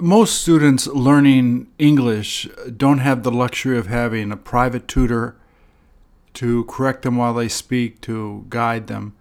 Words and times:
most 0.00 0.40
students 0.40 0.86
learning 0.86 1.68
English 1.78 2.48
don't 2.76 2.98
have 2.98 3.22
the 3.22 3.30
luxury 3.30 3.78
of 3.78 3.86
having 3.86 4.32
a 4.32 4.36
private 4.36 4.88
tutor 4.88 5.36
to 6.34 6.64
correct 6.64 7.02
them 7.02 7.16
while 7.16 7.34
they 7.34 7.48
speak, 7.48 8.00
to 8.02 8.46
guide 8.48 8.86
them. 8.86 9.14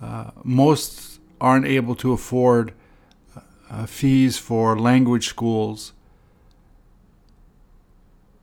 Uh, 0.00 0.30
most 0.42 1.20
aren't 1.40 1.66
able 1.66 1.94
to 1.94 2.12
afford 2.12 2.72
uh, 3.70 3.86
fees 3.86 4.38
for 4.38 4.78
language 4.78 5.28
schools. 5.28 5.92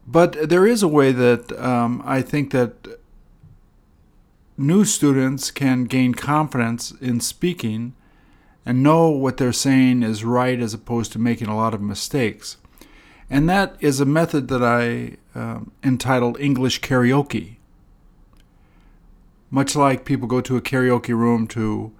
But 0.07 0.49
there 0.49 0.65
is 0.65 0.81
a 0.81 0.87
way 0.87 1.11
that 1.11 1.51
um, 1.59 2.01
I 2.03 2.21
think 2.21 2.51
that 2.51 2.87
new 4.57 4.83
students 4.83 5.51
can 5.51 5.85
gain 5.85 6.13
confidence 6.13 6.91
in 6.99 7.19
speaking 7.19 7.93
and 8.69 8.83
know 8.83 9.09
what 9.09 9.37
they're 9.37 9.51
saying 9.51 10.03
is 10.03 10.23
right 10.23 10.59
as 10.59 10.75
opposed 10.75 11.11
to 11.11 11.17
making 11.17 11.47
a 11.47 11.55
lot 11.55 11.73
of 11.73 11.81
mistakes. 11.81 12.57
And 13.27 13.49
that 13.49 13.75
is 13.79 13.99
a 13.99 14.05
method 14.05 14.47
that 14.49 14.63
I 14.63 15.17
um, 15.33 15.71
entitled 15.83 16.39
English 16.39 16.79
Karaoke. 16.81 17.55
Much 19.49 19.75
like 19.75 20.05
people 20.05 20.27
go 20.27 20.39
to 20.41 20.55
a 20.55 20.61
karaoke 20.61 21.17
room 21.17 21.47
to 21.47 21.91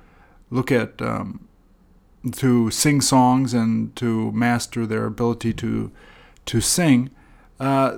look 0.51 0.71
at, 0.71 1.01
um, 1.01 1.47
to 2.33 2.69
sing 2.69 3.01
songs 3.01 3.51
and 3.51 3.95
to 3.95 4.31
master 4.33 4.85
their 4.85 5.05
ability 5.07 5.53
to, 5.53 5.91
to 6.45 6.61
sing, 6.61 7.09
uh, 7.59 7.97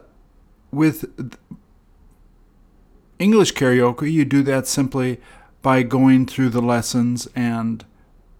with 0.71 1.11
English 3.19 3.53
karaoke, 3.53 4.09
you 4.09 4.23
do 4.23 4.41
that 4.43 4.65
simply 4.65 5.19
by 5.61 5.83
going 5.83 6.25
through 6.25 6.51
the 6.51 6.61
lessons 6.61 7.27
and 7.35 7.83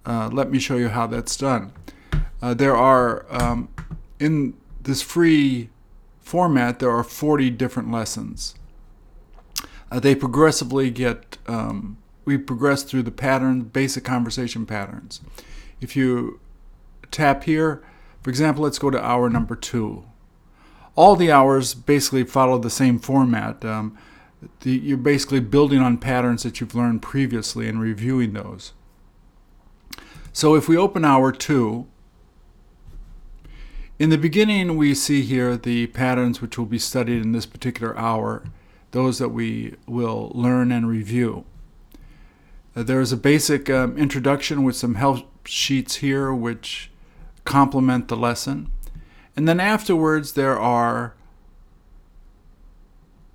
uh, 0.06 0.30
let 0.32 0.52
me 0.52 0.60
show 0.60 0.78
you 0.78 0.90
how 0.90 1.08
that's 1.08 1.36
done. 1.38 1.74
Uh, 2.42 2.54
there 2.54 2.76
are, 2.76 3.26
um, 3.30 3.70
in 4.20 4.56
this 4.82 5.02
free 5.02 5.70
format, 6.20 6.80
there 6.80 6.90
are 6.90 7.04
40 7.04 7.50
different 7.52 7.92
lessons. 7.92 8.56
Uh, 9.92 10.00
they 10.00 10.16
progressively 10.16 10.90
get, 10.90 11.38
um, 11.48 11.98
we 12.26 12.38
progress 12.38 12.84
through 12.84 13.04
the 13.04 13.12
pattern, 13.12 13.62
basic 13.64 14.04
conversation 14.04 14.66
patterns. 14.66 15.22
If 15.82 15.96
you 15.96 16.40
tap 17.12 17.44
here, 17.44 17.84
for 18.24 18.30
example, 18.30 18.64
let's 18.64 18.80
go 18.80 18.90
to 18.90 19.04
hour 19.04 19.30
number 19.30 19.56
two. 19.56 20.06
All 20.96 21.16
the 21.16 21.32
hours 21.32 21.74
basically 21.74 22.24
follow 22.24 22.58
the 22.58 22.70
same 22.70 23.00
format. 23.00 23.64
Um, 23.66 23.98
the, 24.62 24.72
you're 24.72 24.98
basically 24.98 25.40
building 25.40 25.80
on 25.80 25.98
patterns 25.98 26.44
that 26.44 26.60
you've 26.60 26.76
learned 26.76 27.02
previously 27.02 27.68
and 27.68 27.80
reviewing 27.80 28.34
those. 28.34 28.74
So 30.34 30.56
if 30.56 30.70
we 30.70 30.78
open 30.78 31.04
hour 31.04 31.32
two, 31.32 31.88
in 34.00 34.10
the 34.10 34.18
beginning 34.18 34.78
we 34.78 34.96
see 34.96 35.24
here 35.24 35.58
the 35.58 35.88
patterns 35.88 36.42
which 36.42 36.58
will 36.58 36.66
be 36.66 36.80
studied 36.80 37.22
in 37.22 37.34
this 37.34 37.46
particular 37.46 37.98
hour, 37.98 38.44
those 38.92 39.20
that 39.20 39.30
we 39.30 39.76
will 39.86 40.32
learn 40.34 40.72
and 40.72 40.88
review. 40.88 41.46
Uh, 42.76 42.84
there 42.84 43.02
is 43.02 43.12
a 43.12 43.18
basic 43.18 43.70
um, 43.70 43.98
introduction 43.98 44.64
with 44.64 44.76
some 44.76 44.96
help 44.96 45.46
sheets 45.46 45.96
here 45.96 46.34
which 46.34 46.90
complement 47.44 48.08
the 48.08 48.16
lesson. 48.16 48.72
And 49.36 49.48
then 49.48 49.60
afterwards 49.60 50.34
there 50.34 50.58
are 50.58 51.14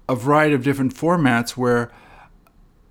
a 0.08 0.14
variety 0.14 0.54
of 0.54 0.64
different 0.64 0.94
formats 0.94 1.50
where 1.50 1.90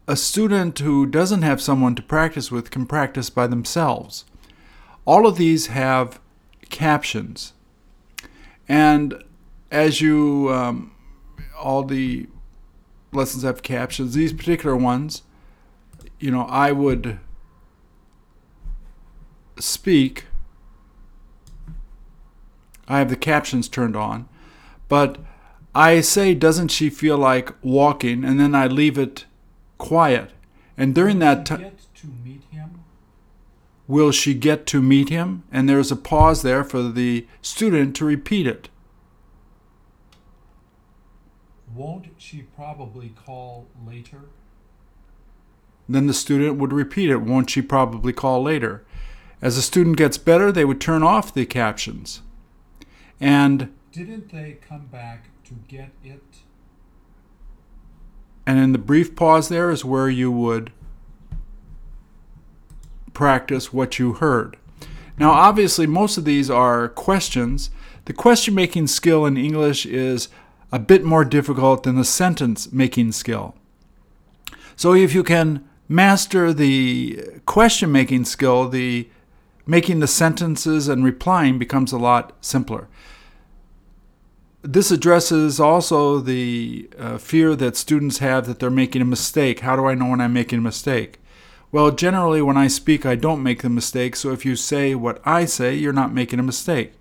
a 0.08 0.16
student 0.16 0.80
who 0.80 1.06
doesn't 1.06 1.42
have 1.42 1.61
someone 1.61 1.95
to 1.95 2.02
practice 2.02 2.52
with 2.52 2.70
can 2.72 2.86
practice 2.86 3.30
by 3.30 3.48
themselves. 3.48 4.25
All 5.06 5.25
of 5.25 5.38
these 5.38 5.67
have 5.67 6.20
captions. 6.70 7.53
And 8.67 9.23
as 9.72 10.02
you, 10.02 10.52
um, 10.52 10.92
all 11.59 11.84
the 11.84 12.28
lessons 13.12 13.44
have 13.44 13.64
captions, 13.64 14.13
these 14.13 14.34
particular 14.34 14.75
ones, 14.75 15.24
you 16.19 16.31
know, 16.31 16.44
I 16.44 16.72
would 16.72 17.19
speak. 19.59 20.25
I 22.88 23.00
have 23.00 23.09
the 23.09 23.16
captions 23.16 23.68
turned 23.68 23.96
on, 23.96 24.30
but 24.88 25.18
I 25.74 26.01
say, 26.01 26.35
doesn't 26.35 26.69
she 26.69 26.90
feel 26.90 27.18
like 27.18 27.51
walking? 27.63 28.24
And 28.24 28.40
then 28.40 28.53
I 28.53 28.68
leave 28.68 28.97
it 28.97 29.25
quiet. 29.78 30.31
And 30.78 30.94
during 30.94 31.19
that 31.19 31.46
time, 31.46 31.72
will 33.88 34.12
she 34.12 34.34
get 34.34 34.66
to 34.68 34.81
meet 34.81 35.09
him? 35.09 35.44
And 35.52 35.69
there's 35.69 35.91
a 35.91 35.96
pause 35.96 36.41
there 36.41 36.63
for 36.63 36.81
the 36.81 37.28
student 37.41 37.96
to 37.97 38.06
repeat 38.06 38.47
it. 38.47 38.69
Won't 41.74 42.08
she 42.18 42.41
probably 42.41 43.09
call 43.09 43.68
later? 43.86 44.22
Then 45.88 46.07
the 46.07 46.13
student 46.13 46.57
would 46.57 46.74
repeat 46.74 47.09
it. 47.09 47.22
Won't 47.22 47.50
she 47.50 47.62
probably 47.62 48.13
call 48.13 48.44
later? 48.44 48.84
As 49.42 49.56
the 49.56 49.62
student 49.62 49.97
gets 49.97 50.18
better, 50.18 50.52
they 50.52 50.66
would 50.66 50.81
turn 50.81 51.03
off 51.03 51.34
the 51.34 51.46
captions. 51.46 52.22
And 53.19 53.74
didn't 53.92 54.31
they 54.31 54.57
come 54.68 54.88
back 54.88 55.25
to 55.46 55.53
get 55.68 55.92
it? 56.03 56.24
And 58.45 58.59
in 58.59 58.72
the 58.72 58.78
brief 58.78 59.16
pause 59.16 59.50
there 59.50 59.72
is 59.72 59.83
where 59.83 60.09
you 60.09 60.31
would 60.31 60.72
practice 63.13 63.73
what 63.73 63.97
you 63.97 64.13
heard. 64.13 64.57
Now, 65.17 65.31
obviously, 65.31 65.88
most 65.88 66.17
of 66.17 66.25
these 66.25 66.50
are 66.50 66.89
questions. 66.89 67.72
The 68.06 68.13
question 68.13 68.53
making 68.53 68.88
skill 68.88 69.25
in 69.25 69.38
English 69.38 69.85
is 69.85 70.28
a 70.72 70.79
bit 70.79 71.03
more 71.03 71.23
difficult 71.23 71.83
than 71.83 71.95
the 71.95 72.03
sentence 72.03 72.72
making 72.72 73.13
skill. 73.13 73.56
So, 74.75 74.94
if 74.94 75.16
you 75.16 75.23
can 75.23 75.67
master 75.88 76.51
the 76.51 77.23
question 77.45 77.91
making 77.91 78.25
skill, 78.25 78.67
the 78.67 79.07
making 79.66 80.00
the 80.00 80.07
sentences 80.07 80.88
and 80.88 81.03
replying 81.03 81.57
becomes 81.57 81.91
a 81.91 81.97
lot 81.97 82.33
simpler 82.41 82.88
this 84.66 84.90
addresses 84.90 85.59
also 85.59 86.20
the 86.20 86.90
uh, 86.98 87.18
fear 87.18 87.56
that 87.56 87.78
students 87.78 88.18
have 88.18 88.48
that 88.48 88.59
they're 88.59 88.70
making 88.70 89.02
a 89.02 89.06
mistake. 89.06 89.59
How 89.59 89.76
do 89.76 89.86
I 89.86 89.94
know 89.94 90.08
when 90.08 90.22
I'm 90.22 90.34
making 90.34 90.59
a 90.59 90.62
mistake? 90.62 91.20
Well, 91.72 91.92
generally, 91.92 92.42
when 92.42 92.58
I 92.58 92.68
speak, 92.68 93.06
I 93.06 93.16
don't 93.16 93.44
make 93.44 93.62
the 93.62 93.70
mistake. 93.70 94.16
So 94.16 94.31
if 94.31 94.46
you 94.46 94.56
say 94.56 94.96
what 94.96 95.22
I 95.25 95.46
say, 95.46 95.75
you're 95.75 95.94
not 95.94 96.14
making 96.14 96.40
a 96.40 96.44
mistake. 96.44 96.94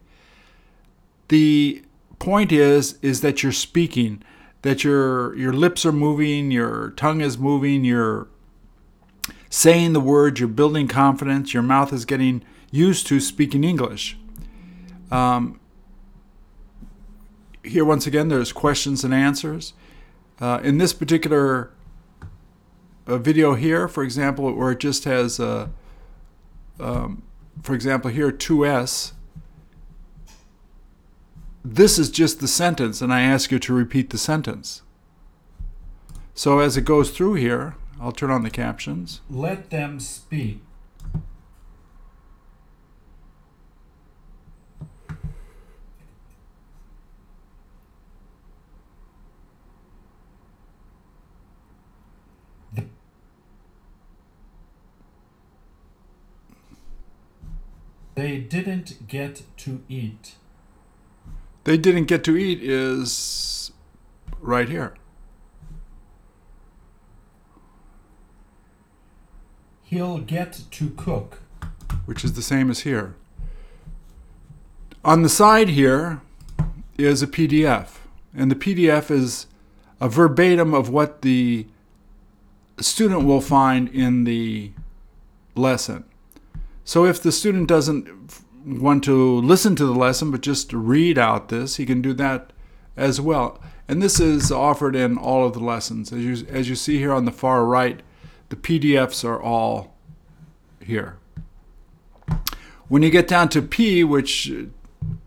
The 1.28 1.82
point 2.18 2.52
is 2.52 2.98
is 3.00 3.20
that 3.22 3.42
you're 3.42 3.52
speaking, 3.52 4.22
that 4.62 4.84
your 4.84 5.34
your 5.36 5.52
lips 5.52 5.86
are 5.86 5.92
moving, 5.92 6.50
your 6.50 6.90
tongue 6.96 7.20
is 7.20 7.38
moving, 7.38 7.84
you're 7.84 8.28
saying 9.48 9.92
the 9.92 10.00
words, 10.00 10.40
you're 10.40 10.48
building 10.48 10.88
confidence, 10.88 11.54
your 11.54 11.62
mouth 11.62 11.92
is 11.92 12.04
getting 12.04 12.42
used 12.70 13.06
to 13.06 13.20
speaking 13.20 13.64
English. 13.64 14.18
Um, 15.10 15.60
here 17.64 17.84
once 17.84 18.06
again 18.06 18.28
there's 18.28 18.52
questions 18.52 19.04
and 19.04 19.14
answers. 19.14 19.72
Uh, 20.40 20.60
in 20.62 20.78
this 20.78 20.92
particular 20.92 21.70
uh, 23.06 23.18
video 23.18 23.54
here 23.54 23.88
for 23.88 24.02
example 24.02 24.52
where 24.52 24.72
it 24.72 24.80
just 24.80 25.04
has 25.04 25.38
uh, 25.38 25.68
um, 26.80 27.22
for 27.62 27.74
example 27.74 28.10
here 28.10 28.32
2s 28.32 29.12
this 31.64 31.98
is 31.98 32.10
just 32.10 32.40
the 32.40 32.48
sentence 32.48 33.00
and 33.00 33.12
I 33.12 33.22
ask 33.22 33.50
you 33.50 33.58
to 33.60 33.72
repeat 33.72 34.10
the 34.10 34.18
sentence. 34.18 34.82
So 36.34 36.58
as 36.58 36.76
it 36.76 36.84
goes 36.84 37.10
through 37.10 37.34
here 37.34 37.76
I'll 38.00 38.12
turn 38.12 38.30
on 38.30 38.42
the 38.42 38.50
captions. 38.50 39.20
Let 39.30 39.70
them 39.70 40.00
speak 40.00 40.60
They 58.14 58.38
didn't 58.38 59.08
get 59.08 59.42
to 59.58 59.82
eat. 59.88 60.36
They 61.64 61.76
didn't 61.76 62.04
get 62.04 62.22
to 62.24 62.36
eat 62.36 62.62
is 62.62 63.72
right 64.40 64.68
here. 64.68 64.94
He'll 69.82 70.18
get 70.18 70.60
to 70.70 70.90
cook. 70.90 71.40
Which 72.06 72.24
is 72.24 72.34
the 72.34 72.42
same 72.42 72.70
as 72.70 72.80
here. 72.80 73.16
On 75.04 75.22
the 75.22 75.28
side 75.28 75.70
here 75.70 76.20
is 76.96 77.22
a 77.22 77.26
PDF. 77.26 77.98
And 78.34 78.50
the 78.50 78.56
PDF 78.56 79.10
is 79.10 79.46
a 80.00 80.08
verbatim 80.08 80.74
of 80.74 80.88
what 80.88 81.22
the 81.22 81.66
student 82.80 83.24
will 83.24 83.40
find 83.40 83.88
in 83.88 84.24
the 84.24 84.72
lesson. 85.54 86.04
So 86.84 87.06
if 87.06 87.22
the 87.22 87.32
student 87.32 87.68
doesn't 87.68 88.08
want 88.64 89.04
to 89.04 89.40
listen 89.40 89.74
to 89.76 89.86
the 89.86 89.94
lesson 89.94 90.30
but 90.30 90.42
just 90.42 90.72
read 90.72 91.18
out 91.18 91.48
this, 91.48 91.76
he 91.76 91.86
can 91.86 92.02
do 92.02 92.12
that 92.14 92.52
as 92.96 93.20
well. 93.20 93.60
And 93.88 94.02
this 94.02 94.20
is 94.20 94.52
offered 94.52 94.94
in 94.94 95.18
all 95.18 95.46
of 95.46 95.52
the 95.52 95.60
lessons. 95.60 96.12
As 96.12 96.20
you, 96.20 96.46
as 96.48 96.68
you 96.68 96.74
see 96.74 96.98
here 96.98 97.12
on 97.12 97.24
the 97.24 97.32
far 97.32 97.64
right, 97.64 98.00
the 98.48 98.56
PDFs 98.56 99.24
are 99.24 99.40
all 99.40 99.94
here. 100.82 101.16
When 102.88 103.02
you 103.02 103.10
get 103.10 103.28
down 103.28 103.48
to 103.50 103.62
P, 103.62 104.04
which 104.04 104.52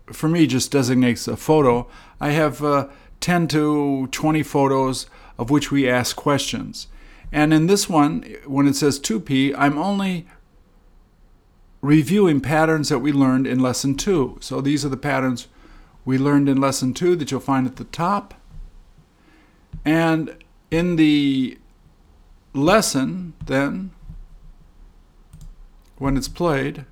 for 0.06 0.28
me 0.28 0.46
just 0.46 0.72
designates 0.72 1.28
a 1.28 1.36
photo, 1.36 1.88
I 2.20 2.30
have 2.30 2.62
uh, 2.62 2.88
10 3.20 3.48
to 3.48 4.06
20 4.08 4.42
photos 4.42 5.06
of 5.36 5.50
which 5.50 5.70
we 5.70 5.88
ask 5.88 6.16
questions. 6.16 6.88
And 7.30 7.52
in 7.52 7.66
this 7.66 7.88
one, 7.88 8.22
when 8.46 8.66
it 8.66 8.74
says 8.74 8.98
2P, 8.98 9.54
I'm 9.56 9.78
only 9.78 10.26
reviewing 11.80 12.40
patterns 12.40 12.88
that 12.88 12.98
we 12.98 13.12
learned 13.12 13.46
in 13.46 13.60
lesson 13.60 13.94
2. 13.94 14.38
So 14.40 14.60
these 14.60 14.84
are 14.84 14.88
the 14.88 14.96
patterns 14.96 15.48
we 16.04 16.18
learned 16.18 16.48
in 16.48 16.60
lesson 16.60 16.94
2 16.94 17.16
that 17.16 17.30
you'll 17.30 17.40
find 17.40 17.66
at 17.66 17.76
the 17.76 17.84
top. 17.84 18.34
And 19.84 20.36
in 20.70 20.96
the 20.96 21.58
lesson, 22.52 23.34
then, 23.44 23.90
when 25.98 26.16
it's 26.16 26.28
played, 26.28 26.84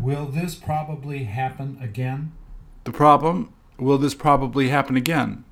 Will 0.00 0.26
this 0.26 0.54
probably 0.54 1.24
happen 1.24 1.78
again? 1.80 2.32
the 2.84 2.92
problem 2.92 3.52
will 3.78 3.98
this 3.98 4.14
probably 4.14 4.68
happen 4.68 4.96
again? 4.96 5.44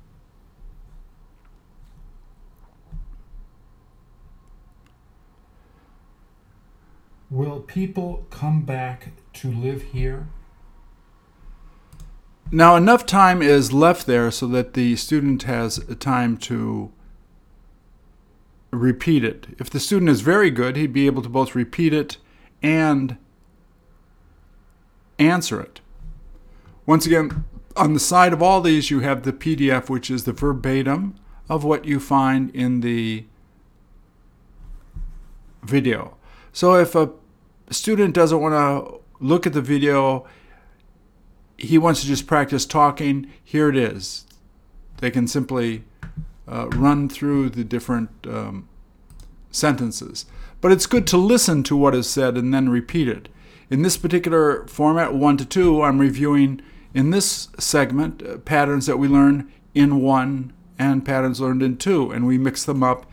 Will 7.39 7.61
people 7.61 8.25
come 8.31 8.63
back 8.63 9.13
to 9.35 9.49
live 9.49 9.81
here? 9.93 10.27
Now, 12.51 12.75
enough 12.75 13.05
time 13.05 13.41
is 13.41 13.71
left 13.71 14.05
there 14.05 14.29
so 14.29 14.45
that 14.47 14.73
the 14.73 14.97
student 14.97 15.43
has 15.43 15.79
time 16.01 16.35
to 16.39 16.91
repeat 18.71 19.23
it. 19.23 19.55
If 19.57 19.69
the 19.69 19.79
student 19.79 20.09
is 20.09 20.19
very 20.19 20.51
good, 20.51 20.75
he'd 20.75 20.91
be 20.91 21.05
able 21.05 21.21
to 21.21 21.29
both 21.29 21.55
repeat 21.55 21.93
it 21.93 22.17
and 22.61 23.15
answer 25.17 25.61
it. 25.61 25.79
Once 26.85 27.05
again, 27.05 27.45
on 27.77 27.93
the 27.93 28.01
side 28.01 28.33
of 28.33 28.43
all 28.43 28.59
these, 28.59 28.91
you 28.91 28.99
have 28.99 29.23
the 29.23 29.31
PDF, 29.31 29.89
which 29.89 30.11
is 30.11 30.25
the 30.25 30.33
verbatim 30.33 31.15
of 31.47 31.63
what 31.63 31.85
you 31.85 32.01
find 32.01 32.53
in 32.53 32.81
the 32.81 33.23
video. 35.63 36.17
So 36.51 36.75
if 36.75 36.95
a 36.95 37.11
student 37.71 38.13
doesn't 38.13 38.39
want 38.39 38.53
to 38.53 38.99
look 39.19 39.45
at 39.45 39.53
the 39.53 39.61
video, 39.61 40.27
he 41.57 41.77
wants 41.77 42.01
to 42.01 42.07
just 42.07 42.27
practice 42.27 42.65
talking, 42.65 43.31
here 43.43 43.69
it 43.69 43.75
is. 43.75 44.25
They 44.97 45.11
can 45.11 45.27
simply 45.27 45.83
uh, 46.47 46.67
run 46.69 47.09
through 47.09 47.49
the 47.49 47.63
different 47.63 48.09
um, 48.25 48.67
sentences. 49.51 50.25
But 50.61 50.71
it's 50.71 50.85
good 50.85 51.07
to 51.07 51.17
listen 51.17 51.63
to 51.63 51.75
what 51.75 51.95
is 51.95 52.09
said 52.09 52.37
and 52.37 52.53
then 52.53 52.69
repeat 52.69 53.07
it. 53.07 53.29
In 53.69 53.81
this 53.81 53.97
particular 53.97 54.65
format, 54.67 55.13
1 55.13 55.37
to 55.37 55.45
2, 55.45 55.83
I'm 55.83 55.99
reviewing 55.99 56.61
in 56.93 57.11
this 57.11 57.49
segment 57.59 58.23
uh, 58.23 58.37
patterns 58.37 58.87
that 58.87 58.97
we 58.97 59.07
learn 59.07 59.51
in 59.75 60.01
1 60.01 60.53
and 60.77 61.05
patterns 61.05 61.39
learned 61.39 61.61
in 61.61 61.77
2, 61.77 62.11
and 62.11 62.25
we 62.25 62.37
mix 62.37 62.63
them 62.63 62.81
up, 62.81 63.05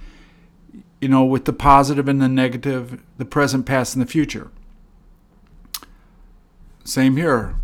you 1.00 1.08
know, 1.08 1.25
with 1.25 1.44
the 1.44 1.52
positive 1.52 2.08
and 2.08 2.20
the 2.20 2.28
negative, 2.28 3.02
the 3.19 3.25
present, 3.25 3.66
past, 3.66 3.94
and 3.94 4.02
the 4.02 4.10
future. 4.10 4.50
Same 6.84 7.16
here. 7.16 7.56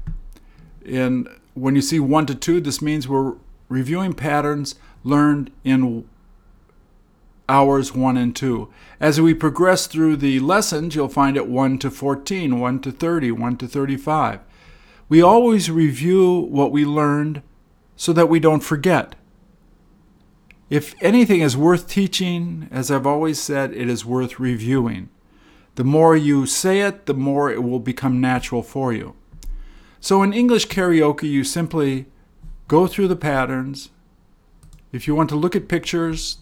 And 0.84 1.28
when 1.54 1.74
you 1.76 1.82
see 1.82 2.00
1 2.00 2.26
to 2.26 2.34
2, 2.34 2.60
this 2.60 2.82
means 2.82 3.08
we're 3.08 3.34
reviewing 3.68 4.12
patterns 4.12 4.74
learned 5.04 5.50
in 5.64 6.06
hours 7.48 7.94
1 7.94 8.16
and 8.16 8.34
2. 8.34 8.72
As 9.00 9.20
we 9.20 9.34
progress 9.34 9.86
through 9.86 10.16
the 10.16 10.40
lessons, 10.40 10.94
you'll 10.94 11.08
find 11.08 11.36
it 11.36 11.48
1 11.48 11.78
to 11.78 11.90
14, 11.90 12.58
1 12.58 12.80
to 12.80 12.92
30, 12.92 13.32
1 13.32 13.56
to 13.58 13.66
35. 13.66 14.40
We 15.08 15.22
always 15.22 15.70
review 15.70 16.32
what 16.32 16.72
we 16.72 16.84
learned 16.84 17.42
so 17.96 18.12
that 18.12 18.28
we 18.28 18.40
don't 18.40 18.62
forget. 18.62 19.14
If 20.72 20.94
anything 21.02 21.42
is 21.42 21.54
worth 21.54 21.86
teaching, 21.86 22.66
as 22.70 22.90
I've 22.90 23.06
always 23.06 23.38
said, 23.38 23.74
it 23.74 23.90
is 23.90 24.06
worth 24.06 24.40
reviewing. 24.40 25.10
The 25.74 25.84
more 25.84 26.16
you 26.16 26.46
say 26.46 26.80
it, 26.80 27.04
the 27.04 27.12
more 27.12 27.50
it 27.50 27.62
will 27.62 27.78
become 27.78 28.22
natural 28.22 28.62
for 28.62 28.90
you. 28.90 29.14
So 30.00 30.22
in 30.22 30.32
English 30.32 30.68
karaoke, 30.68 31.24
you 31.30 31.44
simply 31.44 32.06
go 32.68 32.86
through 32.86 33.08
the 33.08 33.16
patterns. 33.16 33.90
If 34.92 35.06
you 35.06 35.14
want 35.14 35.28
to 35.28 35.36
look 35.36 35.54
at 35.54 35.68
pictures, 35.68 36.38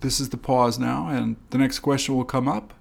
this 0.00 0.18
is 0.18 0.30
the 0.30 0.36
pause 0.36 0.80
now, 0.80 1.06
and 1.06 1.36
the 1.50 1.58
next 1.58 1.78
question 1.78 2.16
will 2.16 2.24
come 2.24 2.48
up. 2.48 2.74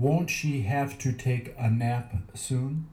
Won't 0.00 0.30
she 0.30 0.62
have 0.62 0.96
to 1.00 1.12
take 1.12 1.54
a 1.58 1.68
nap 1.68 2.14
soon? 2.32 2.86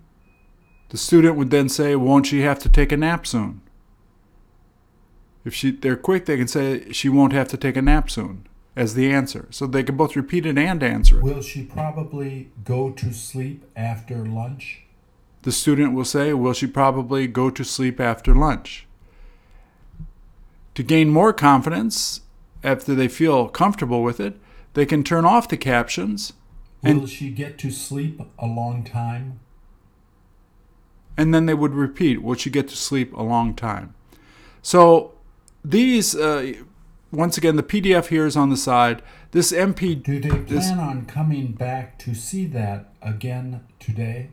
The 0.89 0.97
student 0.97 1.37
would 1.37 1.51
then 1.51 1.69
say, 1.69 1.95
Won't 1.95 2.25
she 2.25 2.41
have 2.41 2.59
to 2.59 2.69
take 2.69 2.91
a 2.91 2.97
nap 2.97 3.25
soon? 3.25 3.61
If 5.45 5.53
she, 5.53 5.71
they're 5.71 5.95
quick, 5.95 6.25
they 6.25 6.35
can 6.35 6.49
say, 6.49 6.91
She 6.91 7.07
won't 7.07 7.31
have 7.31 7.47
to 7.47 7.57
take 7.57 7.77
a 7.77 7.81
nap 7.81 8.09
soon 8.09 8.45
as 8.75 8.93
the 8.93 9.09
answer. 9.09 9.47
So 9.51 9.65
they 9.65 9.83
can 9.83 9.95
both 9.95 10.17
repeat 10.17 10.45
it 10.45 10.57
and 10.57 10.83
answer 10.83 11.19
it. 11.19 11.23
Will 11.23 11.41
she 11.41 11.63
probably 11.63 12.51
go 12.65 12.91
to 12.91 13.13
sleep 13.13 13.63
after 13.73 14.25
lunch? 14.25 14.81
The 15.43 15.53
student 15.53 15.93
will 15.93 16.03
say, 16.03 16.33
Will 16.33 16.51
she 16.51 16.67
probably 16.67 17.25
go 17.25 17.49
to 17.49 17.63
sleep 17.63 18.01
after 18.01 18.35
lunch? 18.35 18.85
To 20.75 20.83
gain 20.83 21.09
more 21.09 21.31
confidence, 21.31 22.19
after 22.65 22.93
they 22.93 23.07
feel 23.07 23.47
comfortable 23.47 24.03
with 24.03 24.19
it, 24.19 24.37
they 24.73 24.85
can 24.85 25.05
turn 25.05 25.23
off 25.23 25.47
the 25.47 25.55
captions 25.55 26.33
Will 26.83 26.91
And- 27.01 27.09
she 27.09 27.29
get 27.31 27.57
to 27.59 27.71
sleep 27.71 28.21
a 28.39 28.45
long 28.45 28.83
time? 28.83 29.39
and 31.19 31.33
then 31.33 31.47
they 31.47 31.53
would 31.55 31.73
repeat, 31.73 32.21
Will 32.21 32.35
she 32.35 32.51
get 32.51 32.67
to 32.67 32.75
sleep 32.77 33.11
a 33.13 33.23
long 33.23 33.55
time? 33.55 33.95
So 34.61 35.13
these, 35.65 36.15
uh, 36.15 36.53
once 37.11 37.37
again, 37.39 37.55
the 37.55 37.63
PDF 37.63 38.09
here 38.09 38.27
is 38.27 38.37
on 38.37 38.49
the 38.51 38.57
side. 38.57 39.01
This 39.31 39.51
MP, 39.51 39.95
Do 39.95 40.19
they 40.19 40.29
This- 40.29 40.67
plan 40.67 40.79
on 40.79 41.05
coming 41.07 41.53
back 41.53 41.97
to 41.99 42.13
see 42.13 42.45
that 42.47 42.93
again 43.01 43.61
today? 43.79 44.29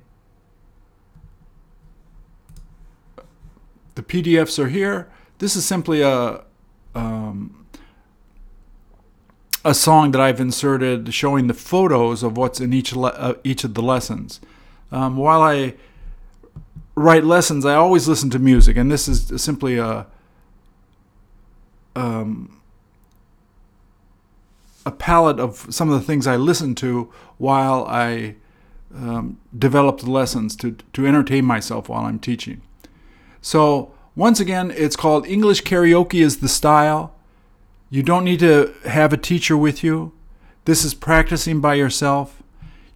the 3.94 4.02
PDFs 4.02 4.58
are 4.58 4.68
here. 4.68 5.08
This 5.38 5.54
is 5.56 5.64
simply 5.64 6.02
a 6.02 6.42
um, 6.96 7.63
a 9.64 9.74
song 9.74 10.10
that 10.10 10.20
I've 10.20 10.40
inserted 10.40 11.14
showing 11.14 11.46
the 11.46 11.54
photos 11.54 12.22
of 12.22 12.36
what's 12.36 12.60
in 12.60 12.72
each 12.72 12.94
le- 12.94 13.08
uh, 13.08 13.34
each 13.44 13.64
of 13.64 13.74
the 13.74 13.82
lessons. 13.82 14.40
Um, 14.92 15.16
while 15.16 15.42
I 15.42 15.74
write 16.94 17.24
lessons, 17.24 17.64
I 17.64 17.74
always 17.74 18.06
listen 18.06 18.30
to 18.30 18.38
music, 18.38 18.76
and 18.76 18.92
this 18.92 19.08
is 19.08 19.42
simply 19.42 19.78
a 19.78 20.06
um, 21.96 22.60
a 24.84 24.90
palette 24.90 25.40
of 25.40 25.66
some 25.70 25.90
of 25.90 25.98
the 25.98 26.06
things 26.06 26.26
I 26.26 26.36
listen 26.36 26.74
to 26.76 27.10
while 27.38 27.86
I 27.88 28.36
um, 28.94 29.40
develop 29.56 30.00
the 30.00 30.10
lessons 30.10 30.54
to 30.56 30.76
to 30.92 31.06
entertain 31.06 31.44
myself 31.44 31.88
while 31.88 32.04
I'm 32.04 32.18
teaching. 32.18 32.60
So, 33.40 33.92
once 34.14 34.40
again, 34.40 34.70
it's 34.70 34.96
called 34.96 35.26
English 35.26 35.62
Karaoke 35.62 36.20
is 36.22 36.38
the 36.38 36.48
style. 36.48 37.14
You 37.94 38.02
don't 38.02 38.24
need 38.24 38.40
to 38.40 38.74
have 38.86 39.12
a 39.12 39.16
teacher 39.16 39.56
with 39.56 39.84
you. 39.84 40.10
This 40.64 40.84
is 40.84 40.94
practicing 40.94 41.60
by 41.60 41.74
yourself. 41.74 42.42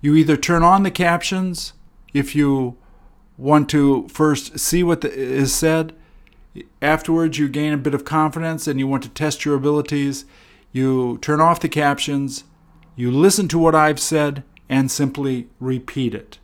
You 0.00 0.16
either 0.16 0.36
turn 0.36 0.64
on 0.64 0.82
the 0.82 0.90
captions 0.90 1.72
if 2.12 2.34
you 2.34 2.76
want 3.36 3.68
to 3.68 4.08
first 4.08 4.58
see 4.58 4.82
what 4.82 5.02
the, 5.02 5.12
is 5.12 5.54
said. 5.54 5.94
Afterwards, 6.82 7.38
you 7.38 7.48
gain 7.48 7.72
a 7.72 7.76
bit 7.76 7.94
of 7.94 8.04
confidence 8.04 8.66
and 8.66 8.80
you 8.80 8.88
want 8.88 9.04
to 9.04 9.08
test 9.08 9.44
your 9.44 9.54
abilities. 9.54 10.24
You 10.72 11.18
turn 11.18 11.40
off 11.40 11.60
the 11.60 11.68
captions, 11.68 12.42
you 12.96 13.12
listen 13.12 13.46
to 13.50 13.58
what 13.60 13.76
I've 13.76 14.00
said, 14.00 14.42
and 14.68 14.90
simply 14.90 15.46
repeat 15.60 16.12
it. 16.12 16.40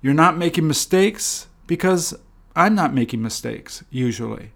You're 0.00 0.14
not 0.14 0.38
making 0.38 0.66
mistakes 0.66 1.46
because 1.66 2.14
I'm 2.56 2.74
not 2.74 2.94
making 2.94 3.20
mistakes 3.20 3.84
usually. 3.90 4.52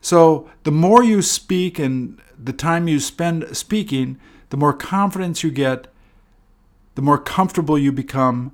So 0.00 0.48
the 0.64 0.70
more 0.70 1.02
you 1.02 1.22
speak 1.22 1.78
and 1.78 2.20
the 2.38 2.52
time 2.52 2.88
you 2.88 3.00
spend 3.00 3.56
speaking, 3.56 4.18
the 4.48 4.56
more 4.56 4.72
confidence 4.72 5.42
you 5.42 5.50
get, 5.50 5.86
the 6.94 7.02
more 7.02 7.18
comfortable 7.18 7.78
you 7.78 7.92
become. 7.92 8.52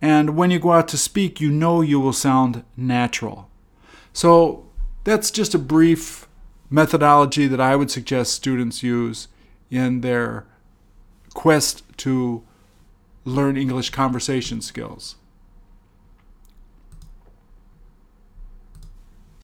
And 0.00 0.36
when 0.36 0.50
you 0.50 0.58
go 0.58 0.72
out 0.72 0.88
to 0.88 0.98
speak, 0.98 1.40
you 1.40 1.50
know 1.50 1.80
you 1.80 2.00
will 2.00 2.12
sound 2.12 2.64
natural. 2.76 3.48
So 4.12 4.66
that's 5.04 5.30
just 5.30 5.54
a 5.54 5.58
brief 5.58 6.26
methodology 6.70 7.46
that 7.46 7.60
I 7.60 7.76
would 7.76 7.90
suggest 7.90 8.32
students 8.32 8.82
use 8.82 9.28
in 9.70 10.00
their 10.00 10.46
quest 11.34 11.82
to 11.98 12.42
learn 13.24 13.56
English 13.56 13.90
conversation 13.90 14.60
skills. 14.60 15.16